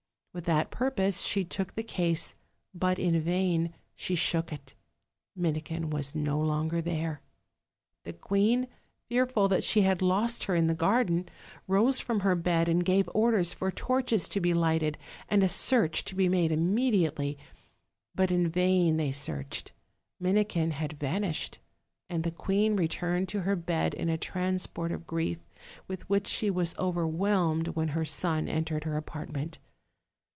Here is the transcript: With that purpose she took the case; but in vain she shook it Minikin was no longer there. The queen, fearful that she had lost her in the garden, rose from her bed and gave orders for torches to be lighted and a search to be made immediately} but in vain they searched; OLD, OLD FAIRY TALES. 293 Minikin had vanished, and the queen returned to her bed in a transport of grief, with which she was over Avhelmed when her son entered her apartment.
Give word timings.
With 0.33 0.45
that 0.45 0.71
purpose 0.71 1.23
she 1.23 1.43
took 1.43 1.75
the 1.75 1.83
case; 1.83 2.35
but 2.73 2.97
in 2.97 3.19
vain 3.19 3.73
she 3.97 4.15
shook 4.15 4.53
it 4.53 4.75
Minikin 5.35 5.89
was 5.89 6.15
no 6.15 6.39
longer 6.39 6.79
there. 6.81 7.19
The 8.05 8.13
queen, 8.13 8.69
fearful 9.09 9.49
that 9.49 9.61
she 9.65 9.81
had 9.81 10.01
lost 10.01 10.45
her 10.45 10.55
in 10.55 10.67
the 10.67 10.73
garden, 10.73 11.27
rose 11.67 11.99
from 11.99 12.21
her 12.21 12.33
bed 12.33 12.69
and 12.69 12.85
gave 12.85 13.09
orders 13.13 13.51
for 13.53 13.71
torches 13.71 14.29
to 14.29 14.39
be 14.39 14.53
lighted 14.53 14.97
and 15.27 15.43
a 15.43 15.49
search 15.49 16.05
to 16.05 16.15
be 16.15 16.29
made 16.29 16.53
immediately} 16.53 17.37
but 18.15 18.31
in 18.31 18.47
vain 18.47 18.95
they 18.95 19.11
searched; 19.11 19.73
OLD, 20.21 20.27
OLD 20.27 20.33
FAIRY 20.37 20.43
TALES. 20.45 20.53
293 20.53 20.61
Minikin 20.61 20.71
had 20.79 20.93
vanished, 21.27 21.59
and 22.09 22.23
the 22.23 22.31
queen 22.31 22.77
returned 22.77 23.27
to 23.27 23.41
her 23.41 23.57
bed 23.57 23.93
in 23.93 24.07
a 24.07 24.17
transport 24.17 24.93
of 24.93 25.05
grief, 25.05 25.39
with 25.89 26.09
which 26.09 26.27
she 26.27 26.49
was 26.49 26.73
over 26.77 27.05
Avhelmed 27.05 27.75
when 27.75 27.89
her 27.89 28.05
son 28.05 28.47
entered 28.47 28.85
her 28.85 28.95
apartment. 28.95 29.59